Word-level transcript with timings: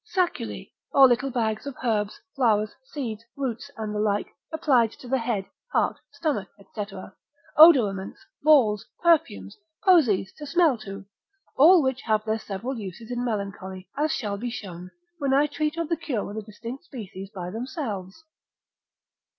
Sacculi, 0.11 0.71
or 0.93 1.07
little 1.07 1.29
bags 1.29 1.67
of 1.67 1.75
herbs, 1.83 2.19
flowers, 2.35 2.71
seeds, 2.91 3.23
roots, 3.35 3.69
and 3.77 3.93
the 3.93 3.99
like, 3.99 4.25
applied 4.51 4.91
to 4.93 5.07
the 5.07 5.19
head, 5.19 5.45
heart, 5.73 5.97
stomach, 6.11 6.49
&c., 6.57 6.85
odoraments, 7.55 8.17
balls, 8.41 8.83
perfumes, 9.03 9.55
posies 9.83 10.33
to 10.35 10.47
smell 10.47 10.75
to, 10.79 11.05
all 11.55 11.83
which 11.83 12.01
have 12.01 12.25
their 12.25 12.39
several 12.39 12.79
uses 12.79 13.11
in 13.11 13.23
melancholy, 13.23 13.87
as 13.95 14.11
shall 14.11 14.37
be 14.39 14.49
shown, 14.49 14.89
when 15.19 15.35
I 15.35 15.45
treat 15.45 15.77
of 15.77 15.87
the 15.87 15.95
cure 15.97 16.27
of 16.31 16.35
the 16.35 16.41
distinct 16.41 16.83
species 16.85 17.29
by 17.29 17.51
themselves. 17.51 18.23